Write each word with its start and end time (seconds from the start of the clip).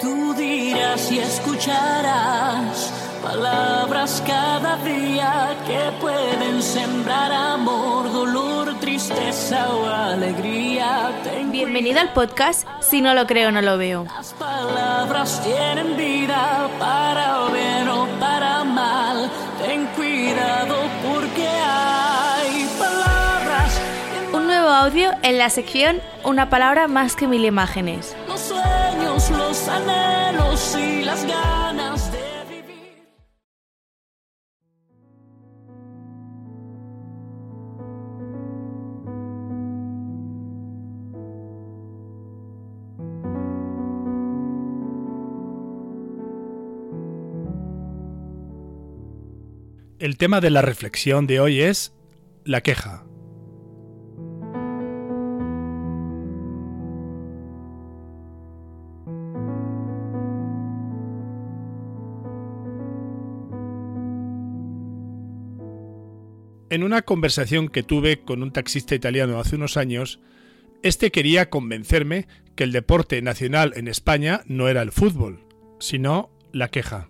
Tú 0.00 0.34
dirás 0.34 1.10
y 1.10 1.18
escucharás 1.20 2.92
palabras 3.22 4.22
cada 4.26 4.76
día 4.84 5.56
que 5.66 5.90
pueden 6.00 6.62
sembrar 6.62 7.32
amor, 7.32 8.12
dolor, 8.12 8.78
tristeza 8.78 9.72
o 9.74 9.86
alegría. 9.86 11.12
Bienvenido 11.50 12.00
al 12.00 12.12
podcast 12.12 12.68
Si 12.80 13.00
no 13.00 13.14
lo 13.14 13.26
creo, 13.26 13.50
no 13.50 13.62
lo 13.62 13.78
veo. 13.78 14.04
Las 14.04 14.34
palabras 14.34 15.42
tienen 15.42 15.96
vida 15.96 16.68
para 16.78 17.46
bien 17.48 17.88
o 17.88 18.06
para 18.20 18.64
mal. 18.64 19.30
Ten 19.64 19.86
cuidado 19.96 20.76
porque 21.08 21.48
hay 21.48 22.68
palabras. 22.78 23.80
Un 24.34 24.46
nuevo 24.46 24.68
audio 24.68 25.10
en 25.22 25.38
la 25.38 25.48
sección 25.48 26.02
Una 26.22 26.50
palabra 26.50 26.86
más 26.86 27.16
que 27.16 27.26
mil 27.26 27.46
imágenes. 27.46 28.14
Las 31.04 31.24
ganas 31.26 32.10
de 32.10 32.18
vivir. 32.50 33.08
El 49.98 50.16
tema 50.18 50.40
de 50.40 50.50
la 50.50 50.62
reflexión 50.62 51.26
de 51.26 51.40
hoy 51.40 51.60
es 51.60 51.94
la 52.44 52.62
queja. 52.62 53.05
En 66.68 66.82
una 66.82 67.02
conversación 67.02 67.68
que 67.68 67.84
tuve 67.84 68.22
con 68.22 68.42
un 68.42 68.52
taxista 68.52 68.96
italiano 68.96 69.38
hace 69.38 69.54
unos 69.54 69.76
años, 69.76 70.18
este 70.82 71.12
quería 71.12 71.48
convencerme 71.48 72.26
que 72.56 72.64
el 72.64 72.72
deporte 72.72 73.22
nacional 73.22 73.72
en 73.76 73.86
España 73.86 74.42
no 74.46 74.68
era 74.68 74.82
el 74.82 74.90
fútbol, 74.90 75.46
sino 75.78 76.30
la 76.52 76.68
queja. 76.68 77.08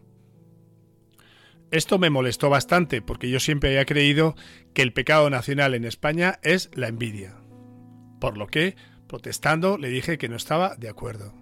Esto 1.70 1.98
me 1.98 2.10
molestó 2.10 2.50
bastante 2.50 3.00
porque 3.00 3.30
yo 3.30 3.40
siempre 3.40 3.70
había 3.70 3.86
creído 3.86 4.36
que 4.74 4.82
el 4.82 4.92
pecado 4.92 5.30
nacional 5.30 5.74
en 5.74 5.86
España 5.86 6.38
es 6.42 6.70
la 6.74 6.88
envidia. 6.88 7.36
Por 8.20 8.36
lo 8.36 8.48
que, 8.48 8.76
protestando, 9.08 9.78
le 9.78 9.88
dije 9.88 10.18
que 10.18 10.28
no 10.28 10.36
estaba 10.36 10.76
de 10.76 10.90
acuerdo. 10.90 11.34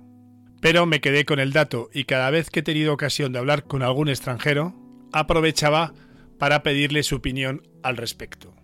Pero 0.61 0.87
me 0.87 1.01
quedé 1.01 1.25
con 1.25 1.41
el 1.41 1.53
dato 1.53 1.91
y 1.93 2.05
cada 2.05 2.31
vez 2.31 2.49
que 2.49 2.61
he 2.61 2.63
tenido 2.63 2.95
ocasión 2.95 3.33
de 3.33 3.41
hablar 3.41 3.65
con 3.65 3.83
algún 3.83 4.09
extranjero, 4.09 4.73
aprovechaba 5.13 5.93
para 6.45 6.63
pedirle 6.63 7.03
su 7.05 7.17
opinión 7.17 7.67
al 7.83 7.97
respecto. 7.97 8.55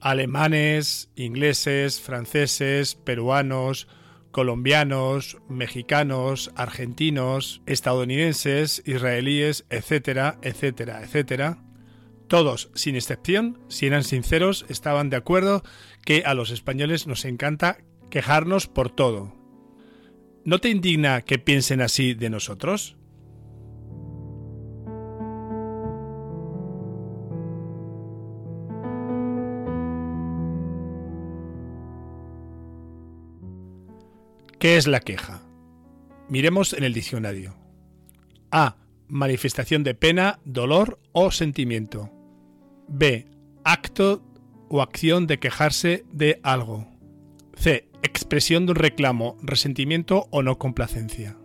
Alemanes, 0.00 1.12
ingleses, 1.14 2.00
franceses, 2.00 2.96
peruanos, 2.96 3.86
colombianos, 4.32 5.38
mexicanos, 5.48 6.50
argentinos, 6.56 7.62
estadounidenses, 7.66 8.82
israelíes, 8.84 9.64
etcétera, 9.70 10.40
etcétera, 10.42 11.00
etcétera. 11.04 11.62
Todos, 12.26 12.72
sin 12.74 12.96
excepción, 12.96 13.60
si 13.68 13.86
eran 13.86 14.02
sinceros, 14.02 14.66
estaban 14.68 15.08
de 15.08 15.18
acuerdo 15.18 15.62
que 16.04 16.24
a 16.26 16.34
los 16.34 16.50
españoles 16.50 17.06
nos 17.06 17.24
encanta 17.26 17.78
quejarnos 18.10 18.66
por 18.66 18.90
todo. 18.90 19.36
¿No 20.44 20.58
te 20.58 20.68
indigna 20.68 21.22
que 21.22 21.38
piensen 21.38 21.80
así 21.80 22.14
de 22.14 22.28
nosotros? 22.28 22.97
¿Qué 34.58 34.76
es 34.76 34.88
la 34.88 34.98
queja? 34.98 35.40
Miremos 36.28 36.72
en 36.72 36.82
el 36.82 36.92
diccionario. 36.92 37.54
A. 38.50 38.74
Manifestación 39.06 39.84
de 39.84 39.94
pena, 39.94 40.40
dolor 40.44 40.98
o 41.12 41.30
sentimiento. 41.30 42.10
B. 42.88 43.28
Acto 43.62 44.20
o 44.68 44.82
acción 44.82 45.28
de 45.28 45.38
quejarse 45.38 46.04
de 46.10 46.40
algo. 46.42 46.88
C. 47.54 47.88
Expresión 48.02 48.66
de 48.66 48.72
un 48.72 48.78
reclamo, 48.78 49.36
resentimiento 49.42 50.26
o 50.30 50.42
no 50.42 50.58
complacencia. 50.58 51.36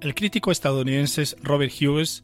El 0.00 0.14
crítico 0.14 0.52
estadounidense 0.52 1.36
Robert 1.42 1.72
Hughes, 1.72 2.22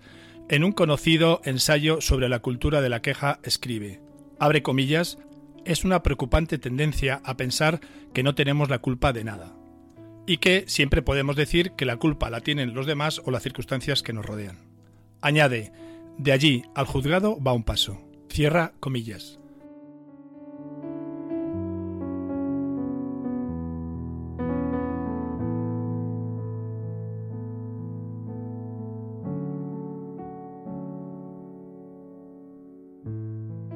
en 0.48 0.62
un 0.62 0.70
conocido 0.70 1.40
ensayo 1.44 2.00
sobre 2.00 2.28
la 2.28 2.38
cultura 2.38 2.80
de 2.80 2.88
la 2.88 3.02
queja, 3.02 3.40
escribe, 3.42 4.00
abre 4.38 4.62
comillas, 4.62 5.18
es 5.64 5.84
una 5.84 6.04
preocupante 6.04 6.58
tendencia 6.58 7.20
a 7.24 7.36
pensar 7.36 7.80
que 8.14 8.22
no 8.22 8.36
tenemos 8.36 8.70
la 8.70 8.78
culpa 8.78 9.12
de 9.12 9.24
nada 9.24 9.57
y 10.28 10.36
que 10.36 10.64
siempre 10.68 11.00
podemos 11.00 11.36
decir 11.36 11.72
que 11.72 11.86
la 11.86 11.96
culpa 11.96 12.28
la 12.28 12.42
tienen 12.42 12.74
los 12.74 12.86
demás 12.86 13.22
o 13.24 13.30
las 13.30 13.42
circunstancias 13.42 14.02
que 14.02 14.12
nos 14.12 14.26
rodean. 14.26 14.58
Añade, 15.22 15.72
de 16.18 16.32
allí 16.32 16.64
al 16.74 16.84
juzgado 16.84 17.42
va 17.42 17.54
un 17.54 17.64
paso. 17.64 17.98
Cierra 18.28 18.74
comillas. 18.78 19.38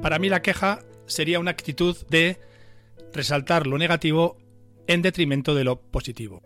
Para 0.03 0.19
mí 0.19 0.29
la 0.29 0.43
queja 0.43 0.83
sería 1.07 1.39
una 1.39 1.49
actitud 1.49 1.97
de 2.09 2.39
resaltar 3.11 3.65
lo 3.65 3.79
negativo 3.79 4.37
en 4.87 5.01
detrimento 5.01 5.55
de 5.55 5.63
lo 5.63 5.81
positivo. 5.81 6.41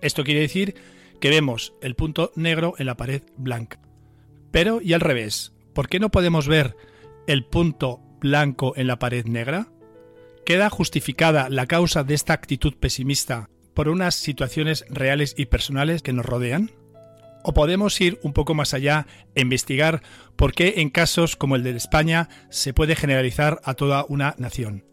Esto 0.00 0.24
quiere 0.24 0.40
decir 0.40 0.74
que 1.20 1.30
vemos 1.30 1.74
el 1.80 1.94
punto 1.94 2.32
negro 2.34 2.74
en 2.78 2.86
la 2.86 2.96
pared 2.96 3.22
blanca. 3.36 3.80
Pero, 4.50 4.80
y 4.82 4.92
al 4.92 5.00
revés, 5.00 5.52
¿por 5.72 5.88
qué 5.88 6.00
no 6.00 6.10
podemos 6.10 6.48
ver 6.48 6.76
el 7.26 7.44
punto 7.44 8.00
blanco 8.20 8.74
en 8.76 8.86
la 8.86 8.98
pared 8.98 9.24
negra? 9.24 9.68
¿Queda 10.44 10.70
justificada 10.70 11.48
la 11.48 11.66
causa 11.66 12.02
de 12.02 12.14
esta 12.14 12.32
actitud 12.32 12.74
pesimista 12.74 13.48
por 13.74 13.88
unas 13.88 14.14
situaciones 14.14 14.84
reales 14.90 15.34
y 15.36 15.46
personales 15.46 16.02
que 16.02 16.12
nos 16.12 16.26
rodean? 16.26 16.72
¿O 17.44 17.54
podemos 17.54 18.00
ir 18.00 18.18
un 18.22 18.32
poco 18.32 18.54
más 18.54 18.74
allá 18.74 19.06
e 19.34 19.40
investigar 19.40 20.02
por 20.36 20.52
qué 20.52 20.74
en 20.78 20.90
casos 20.90 21.36
como 21.36 21.56
el 21.56 21.62
de 21.62 21.76
España 21.76 22.28
se 22.50 22.74
puede 22.74 22.96
generalizar 22.96 23.60
a 23.64 23.74
toda 23.74 24.04
una 24.08 24.34
nación? 24.38 24.91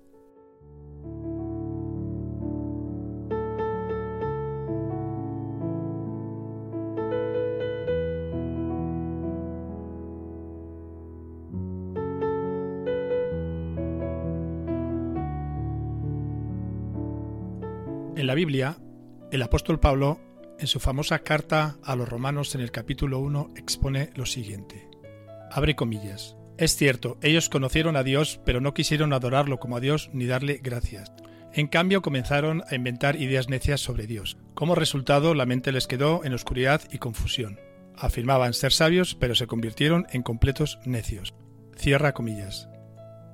En 18.20 18.28
la 18.28 18.36
Biblia, 18.36 18.76
el 19.32 19.42
apóstol 19.42 19.80
Pablo, 19.80 20.20
en 20.60 20.68
su 20.68 20.82
famosa 20.82 21.20
carta 21.20 21.78
a 21.86 21.96
los 21.96 22.10
romanos 22.10 22.54
en 22.54 22.60
el 22.60 22.70
capítulo 22.70 23.20
1, 23.20 23.52
expone 23.56 24.10
lo 24.14 24.26
siguiente. 24.26 24.90
Abre 25.50 25.78
comillas. 25.78 26.36
Es 26.58 26.76
cierto, 26.76 27.18
ellos 27.22 27.48
conocieron 27.48 27.96
a 27.96 28.04
Dios, 28.04 28.42
pero 28.44 28.60
no 28.60 28.74
quisieron 28.74 29.14
adorarlo 29.14 29.58
como 29.58 29.78
a 29.78 29.80
Dios 29.80 30.10
ni 30.12 30.26
darle 30.26 30.60
gracias. 30.62 31.14
En 31.54 31.68
cambio, 31.68 32.02
comenzaron 32.02 32.62
a 32.70 32.76
inventar 32.76 33.16
ideas 33.16 33.48
necias 33.48 33.80
sobre 33.80 34.06
Dios. 34.06 34.36
Como 34.54 34.76
resultado, 34.76 35.34
la 35.34 35.46
mente 35.46 35.72
les 35.72 35.88
quedó 35.88 36.26
en 36.26 36.34
oscuridad 36.34 36.82
y 36.92 36.98
confusión. 36.98 37.58
Afirmaban 37.96 38.54
ser 38.54 38.74
sabios, 38.74 39.16
pero 39.16 39.34
se 39.34 39.48
convirtieron 39.48 40.08
en 40.12 40.24
completos 40.24 40.78
necios. 40.84 41.36
Cierra 41.78 42.14
comillas. 42.14 42.68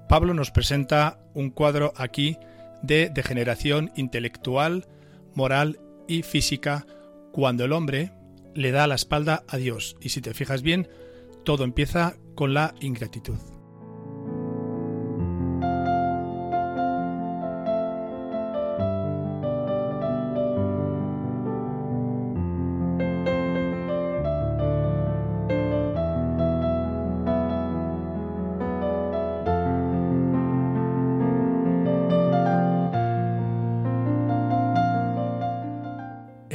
Pablo 0.08 0.36
nos 0.36 0.52
presenta 0.52 1.18
un 1.34 1.50
cuadro 1.50 1.92
aquí 1.98 2.38
de 2.82 3.10
degeneración 3.10 3.92
intelectual, 3.96 4.88
moral 5.34 5.80
y 6.08 6.24
física 6.24 6.86
cuando 7.32 7.66
el 7.66 7.74
hombre 7.74 8.12
le 8.54 8.72
da 8.72 8.88
la 8.88 8.96
espalda 8.96 9.44
a 9.48 9.58
Dios. 9.58 9.98
Y 10.02 10.10
si 10.10 10.22
te 10.22 10.34
fijas 10.34 10.62
bien, 10.62 10.88
todo 11.44 11.64
empieza 11.64 12.16
con 12.36 12.54
la 12.54 12.74
ingratitud. 12.80 13.55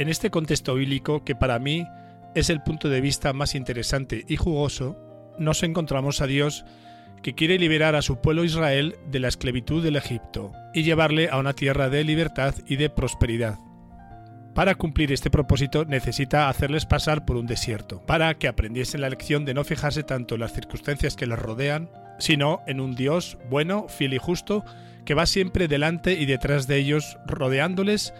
En 0.01 0.09
este 0.09 0.31
contexto 0.31 0.73
bíblico 0.73 1.23
que 1.23 1.35
para 1.35 1.59
mí 1.59 1.85
es 2.33 2.49
el 2.49 2.63
punto 2.63 2.89
de 2.89 3.01
vista 3.01 3.33
más 3.33 3.53
interesante 3.53 4.25
y 4.27 4.35
jugoso, 4.35 4.97
nos 5.37 5.61
encontramos 5.61 6.21
a 6.21 6.25
Dios 6.25 6.65
que 7.21 7.35
quiere 7.35 7.59
liberar 7.59 7.93
a 7.93 8.01
su 8.01 8.19
pueblo 8.19 8.43
Israel 8.43 8.95
de 9.11 9.19
la 9.19 9.27
esclavitud 9.27 9.83
del 9.83 9.97
Egipto 9.97 10.53
y 10.73 10.81
llevarle 10.81 11.29
a 11.29 11.37
una 11.37 11.53
tierra 11.53 11.87
de 11.89 12.03
libertad 12.03 12.55
y 12.67 12.77
de 12.77 12.89
prosperidad. 12.89 13.59
Para 14.55 14.73
cumplir 14.73 15.11
este 15.11 15.29
propósito 15.29 15.85
necesita 15.85 16.49
hacerles 16.49 16.87
pasar 16.87 17.23
por 17.23 17.35
un 17.35 17.45
desierto, 17.45 18.03
para 18.07 18.33
que 18.39 18.47
aprendiesen 18.47 19.01
la 19.01 19.09
lección 19.09 19.45
de 19.45 19.53
no 19.53 19.63
fijarse 19.63 20.01
tanto 20.01 20.33
en 20.33 20.41
las 20.41 20.53
circunstancias 20.53 21.15
que 21.15 21.27
les 21.27 21.37
rodean, 21.37 21.91
sino 22.17 22.61
en 22.65 22.79
un 22.79 22.95
Dios 22.95 23.37
bueno, 23.51 23.87
fiel 23.87 24.15
y 24.15 24.17
justo, 24.17 24.65
que 25.05 25.13
va 25.13 25.27
siempre 25.27 25.67
delante 25.67 26.13
y 26.13 26.25
detrás 26.25 26.65
de 26.65 26.77
ellos, 26.77 27.19
rodeándoles 27.27 28.15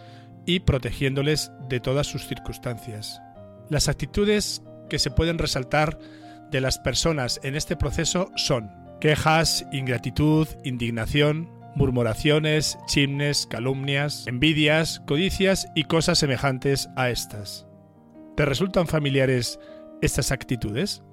y 0.45 0.61
protegiéndoles 0.61 1.51
de 1.69 1.79
todas 1.79 2.07
sus 2.07 2.27
circunstancias. 2.27 3.21
Las 3.69 3.87
actitudes 3.87 4.63
que 4.89 4.99
se 4.99 5.11
pueden 5.11 5.37
resaltar 5.37 5.97
de 6.51 6.61
las 6.61 6.79
personas 6.79 7.39
en 7.43 7.55
este 7.55 7.75
proceso 7.75 8.31
son 8.35 8.69
quejas, 8.99 9.65
ingratitud, 9.71 10.47
indignación, 10.63 11.49
murmuraciones, 11.75 12.77
chismes, 12.87 13.47
calumnias, 13.47 14.25
envidias, 14.27 15.01
codicias 15.07 15.67
y 15.75 15.85
cosas 15.85 16.19
semejantes 16.19 16.89
a 16.95 17.09
estas. 17.09 17.65
¿Te 18.35 18.45
resultan 18.45 18.87
familiares 18.87 19.59
estas 20.01 20.31
actitudes? 20.31 21.03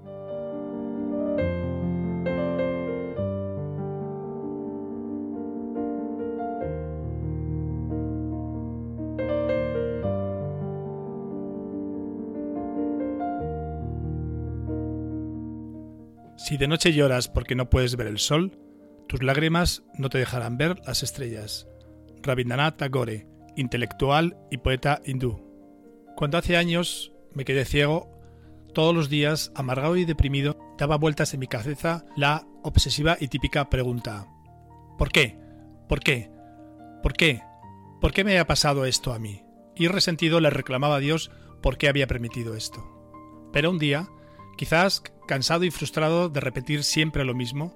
Si 16.39 16.57
de 16.57 16.69
noche 16.69 16.93
lloras 16.93 17.27
porque 17.27 17.57
no 17.57 17.69
puedes 17.69 17.97
ver 17.97 18.07
el 18.07 18.21
sol, 18.21 18.57
tus 19.09 19.25
lágrimas 19.25 19.83
no 19.95 20.09
te 20.09 20.19
dejarán 20.19 20.57
ver 20.57 20.79
las 20.87 21.03
estrellas. 21.03 21.67
Rabindranath 22.23 22.77
Tagore, 22.77 23.27
intelectual 23.57 24.37
y 24.49 24.59
poeta 24.59 25.01
hindú. 25.05 25.45
Cuando 26.15 26.39
hace 26.39 26.57
años 26.57 27.13
me 27.35 27.45
quedé 27.45 27.65
ciego, 27.65 28.09
todos 28.73 28.95
los 28.95 29.09
días, 29.09 29.51
amargado 29.57 29.97
y 29.97 30.05
deprimido, 30.05 30.57
daba 30.79 30.97
vueltas 30.97 31.35
en 31.35 31.41
mi 31.41 31.49
cabeza 31.49 32.05
la 32.17 32.47
obsesiva 32.63 33.17
y 33.19 33.27
típica 33.27 33.69
pregunta: 33.69 34.29
¿Por 34.97 35.11
qué? 35.11 35.37
¿Por 35.89 35.99
qué? 35.99 36.31
¿Por 37.03 37.15
qué? 37.15 37.43
¿Por 38.01 38.13
qué 38.13 38.23
me 38.23 38.31
había 38.31 38.47
pasado 38.47 38.85
esto 38.85 39.13
a 39.13 39.19
mí? 39.19 39.43
Y 39.75 39.89
resentido 39.89 40.41
le 40.41 40.51
reclamaba 40.51 40.97
a 40.97 41.01
Dios 41.01 41.33
por 41.63 41.79
qué 41.79 41.89
había 41.89 42.07
permitido 42.07 42.55
esto. 42.55 42.85
Pero 43.53 43.71
un 43.71 43.79
día, 43.79 44.09
quizás 44.59 45.03
cansado 45.27 45.65
y 45.65 45.71
frustrado 45.71 46.29
de 46.29 46.41
repetir 46.41 46.83
siempre 46.83 47.25
lo 47.25 47.35
mismo, 47.35 47.75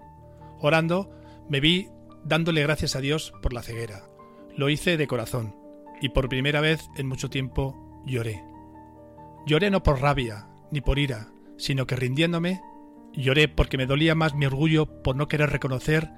orando, 0.61 1.11
me 1.49 1.61
vi 1.61 1.89
dándole 2.25 2.63
gracias 2.63 2.97
a 2.97 3.01
Dios 3.01 3.33
por 3.41 3.53
la 3.53 3.63
ceguera. 3.63 4.05
Lo 4.57 4.69
hice 4.69 4.97
de 4.97 5.07
corazón, 5.07 5.57
y 6.01 6.11
por 6.11 6.29
primera 6.29 6.61
vez 6.61 6.91
en 6.97 7.07
mucho 7.07 7.31
tiempo 7.31 8.03
lloré. 8.05 8.43
Lloré 9.47 9.71
no 9.71 9.83
por 9.83 10.01
rabia, 10.01 10.49
ni 10.71 10.81
por 10.81 10.99
ira, 10.99 11.29
sino 11.57 11.87
que 11.87 11.97
rindiéndome, 11.97 12.61
lloré 13.13 13.49
porque 13.49 13.79
me 13.79 13.87
dolía 13.87 14.15
más 14.15 14.35
mi 14.35 14.47
orgullo 14.47 15.03
por 15.03 15.15
no 15.15 15.29
querer 15.29 15.51
reconocer 15.51 16.11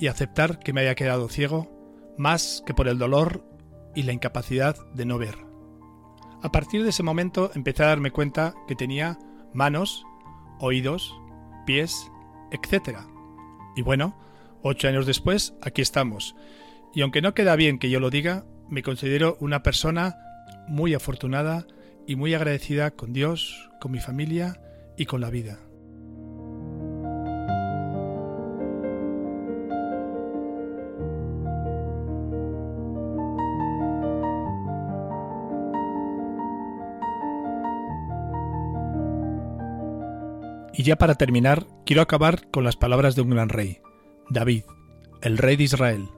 y 0.00 0.08
aceptar 0.08 0.58
que 0.58 0.72
me 0.72 0.80
había 0.80 0.96
quedado 0.96 1.28
ciego, 1.28 1.70
más 2.18 2.62
que 2.66 2.74
por 2.74 2.88
el 2.88 2.98
dolor 2.98 3.44
y 3.94 4.02
la 4.02 4.12
incapacidad 4.12 4.76
de 4.94 5.06
no 5.06 5.18
ver. 5.18 5.36
A 6.42 6.50
partir 6.50 6.82
de 6.82 6.90
ese 6.90 7.02
momento 7.02 7.50
empecé 7.54 7.84
a 7.84 7.88
darme 7.88 8.10
cuenta 8.10 8.54
que 8.66 8.74
tenía 8.74 9.18
manos 9.52 10.04
oídos, 10.60 11.14
pies, 11.66 12.10
etc. 12.50 12.98
Y 13.76 13.82
bueno, 13.82 14.16
ocho 14.62 14.88
años 14.88 15.06
después, 15.06 15.54
aquí 15.62 15.82
estamos. 15.82 16.34
Y 16.94 17.02
aunque 17.02 17.22
no 17.22 17.34
queda 17.34 17.56
bien 17.56 17.78
que 17.78 17.90
yo 17.90 18.00
lo 18.00 18.10
diga, 18.10 18.44
me 18.68 18.82
considero 18.82 19.36
una 19.40 19.62
persona 19.62 20.16
muy 20.68 20.94
afortunada 20.94 21.66
y 22.06 22.16
muy 22.16 22.34
agradecida 22.34 22.90
con 22.90 23.12
Dios, 23.12 23.68
con 23.80 23.92
mi 23.92 24.00
familia 24.00 24.60
y 24.96 25.06
con 25.06 25.20
la 25.20 25.30
vida. 25.30 25.58
Y 40.72 40.82
ya 40.82 40.96
para 40.96 41.14
terminar, 41.14 41.66
quiero 41.84 42.02
acabar 42.02 42.50
con 42.50 42.64
las 42.64 42.76
palabras 42.76 43.16
de 43.16 43.22
un 43.22 43.30
gran 43.30 43.48
rey, 43.48 43.78
David, 44.30 44.64
el 45.22 45.38
rey 45.38 45.56
de 45.56 45.64
Israel, 45.64 46.08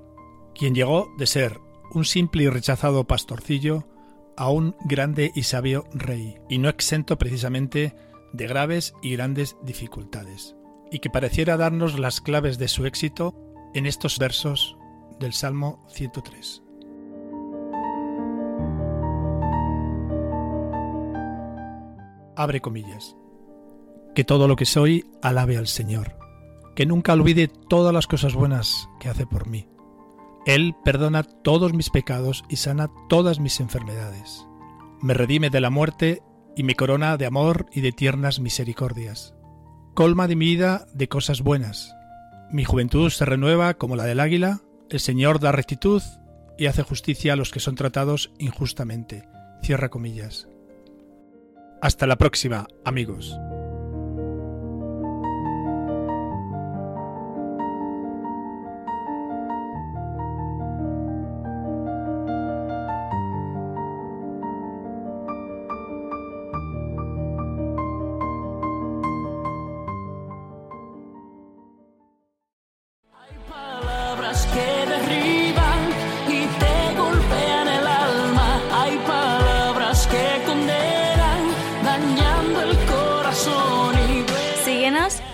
quien 0.55 0.75
llegó 0.75 1.09
de 1.19 1.27
ser 1.27 1.59
un 1.93 2.05
simple 2.05 2.45
y 2.45 2.49
rechazado 2.49 3.05
pastorcillo 3.05 3.87
a 4.37 4.51
un 4.51 4.77
grande 4.85 5.33
y 5.35 5.45
sabio 5.45 5.85
rey, 5.93 6.37
y 6.49 6.59
no 6.59 6.69
exento 6.69 7.19
precisamente 7.19 7.95
de 8.33 8.47
graves 8.47 8.95
y 9.03 9.13
grandes 9.13 9.57
dificultades, 9.63 10.57
y 10.91 10.99
que 10.99 11.11
pareciera 11.11 11.57
darnos 11.57 11.99
las 11.99 12.21
claves 12.21 12.59
de 12.59 12.69
su 12.69 12.87
éxito 12.87 13.35
en 13.75 13.87
estos 13.87 14.19
versos 14.19 14.77
del 15.19 15.33
Salmo 15.33 15.87
103. 15.91 16.63
Abre 22.37 22.61
comillas 22.61 23.17
que 24.15 24.25
todo 24.25 24.49
lo 24.49 24.57
que 24.57 24.67
soy 24.67 25.07
alabe 25.23 25.57
al 25.57 25.67
Señor, 25.67 26.17
que 26.75 26.87
nunca 26.87 27.13
olvide 27.13 27.49
todas 27.49 27.93
las 27.93 28.07
cosas 28.07 28.35
buenas 28.35 28.89
que 28.99 29.09
hace 29.09 29.27
por 29.27 29.49
mí. 29.49 29.69
Él 30.47 30.75
perdona 30.85 31.23
todos 31.23 31.75
mis 31.75 31.91
pecados 31.91 32.45
y 32.49 32.57
sana 32.57 32.91
todas 33.09 33.41
mis 33.41 33.61
enfermedades. 33.61 34.47
Me 35.01 35.15
redime 35.15 35.51
de 35.51 35.61
la 35.61 35.71
muerte 35.71 36.23
y 36.57 36.63
me 36.63 36.75
corona 36.75 37.17
de 37.17 37.27
amor 37.27 37.67
y 37.73 37.81
de 37.81 37.93
tiernas 37.93 38.41
misericordias. 38.41 39.35
Colma 39.95 40.29
de 40.29 40.37
mi 40.37 40.47
vida 40.47 40.87
de 40.95 41.09
cosas 41.09 41.43
buenas. 41.43 41.95
Mi 42.51 42.65
juventud 42.65 43.11
se 43.11 43.25
renueva 43.25 43.75
como 43.75 43.97
la 43.97 44.05
del 44.05 44.21
águila, 44.21 44.61
el 44.89 45.01
Señor 45.01 45.41
da 45.41 45.53
rectitud 45.53 46.03
y 46.59 46.67
hace 46.67 46.83
justicia 46.83 47.35
a 47.35 47.37
los 47.37 47.51
que 47.51 47.61
son 47.61 47.75
tratados 47.75 48.33
injustamente. 48.39 49.29
Cierra 49.63 49.89
comillas. 49.89 50.49
Hasta 51.81 52.07
la 52.07 52.17
próxima, 52.17 52.67
amigos. 52.85 53.39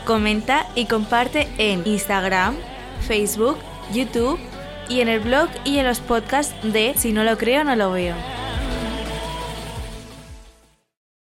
Comenta 0.07 0.67
y 0.75 0.87
comparte 0.87 1.49
en 1.59 1.87
Instagram, 1.87 2.57
Facebook, 3.07 3.59
YouTube 3.93 4.39
y 4.89 5.01
en 5.01 5.09
el 5.09 5.21
blog 5.21 5.49
y 5.65 5.79
en 5.79 5.87
los 5.87 6.01
podcasts 6.01 6.55
de 6.63 6.95
Si 6.97 7.13
no 7.13 7.25
lo 7.25 7.37
creo, 7.37 7.65
no 7.65 7.77
lo 7.77 7.91
veo. 7.91 8.36